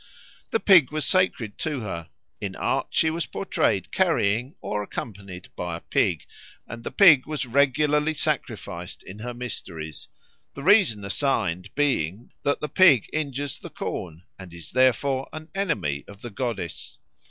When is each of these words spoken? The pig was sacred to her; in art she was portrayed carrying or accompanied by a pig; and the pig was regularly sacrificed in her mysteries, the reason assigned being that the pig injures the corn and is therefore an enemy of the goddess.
The 0.49 0.59
pig 0.59 0.91
was 0.91 1.05
sacred 1.05 1.59
to 1.59 1.81
her; 1.81 2.09
in 2.39 2.55
art 2.55 2.87
she 2.89 3.11
was 3.11 3.27
portrayed 3.27 3.91
carrying 3.91 4.55
or 4.59 4.81
accompanied 4.81 5.49
by 5.55 5.77
a 5.77 5.81
pig; 5.81 6.25
and 6.67 6.83
the 6.83 6.89
pig 6.89 7.27
was 7.27 7.45
regularly 7.45 8.15
sacrificed 8.15 9.03
in 9.03 9.19
her 9.19 9.35
mysteries, 9.35 10.07
the 10.55 10.63
reason 10.63 11.05
assigned 11.05 11.69
being 11.75 12.31
that 12.41 12.61
the 12.61 12.67
pig 12.67 13.11
injures 13.13 13.59
the 13.59 13.69
corn 13.69 14.23
and 14.39 14.55
is 14.55 14.71
therefore 14.71 15.29
an 15.33 15.49
enemy 15.53 16.03
of 16.07 16.23
the 16.23 16.31
goddess. 16.31 16.97